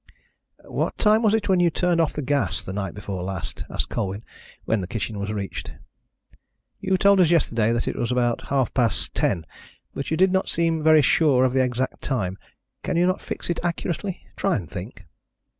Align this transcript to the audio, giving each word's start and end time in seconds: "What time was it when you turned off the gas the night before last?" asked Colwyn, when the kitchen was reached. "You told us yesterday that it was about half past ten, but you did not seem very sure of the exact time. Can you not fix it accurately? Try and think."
"What 0.65 0.97
time 0.97 1.21
was 1.21 1.35
it 1.35 1.47
when 1.47 1.59
you 1.59 1.69
turned 1.69 2.01
off 2.01 2.13
the 2.13 2.23
gas 2.23 2.63
the 2.63 2.73
night 2.73 2.95
before 2.95 3.21
last?" 3.21 3.65
asked 3.69 3.89
Colwyn, 3.89 4.23
when 4.65 4.81
the 4.81 4.87
kitchen 4.87 5.19
was 5.19 5.31
reached. 5.31 5.73
"You 6.79 6.97
told 6.97 7.19
us 7.19 7.29
yesterday 7.29 7.71
that 7.71 7.87
it 7.87 7.95
was 7.95 8.11
about 8.11 8.47
half 8.47 8.73
past 8.73 9.13
ten, 9.13 9.45
but 9.93 10.09
you 10.09 10.17
did 10.17 10.31
not 10.31 10.49
seem 10.49 10.81
very 10.81 11.03
sure 11.03 11.45
of 11.45 11.53
the 11.53 11.61
exact 11.63 12.01
time. 12.01 12.39
Can 12.81 12.97
you 12.97 13.05
not 13.05 13.21
fix 13.21 13.47
it 13.51 13.59
accurately? 13.61 14.25
Try 14.35 14.55
and 14.55 14.67
think." 14.67 15.05